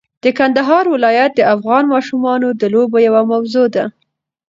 د 0.23 0.25
کندهار 0.37 0.85
ولایت 0.93 1.31
د 1.35 1.41
افغان 1.55 1.83
ماشومانو 1.93 2.47
د 2.61 2.63
لوبو 2.73 2.97
یوه 3.07 3.21
موضوع 3.31 3.67
ده. 3.75 3.85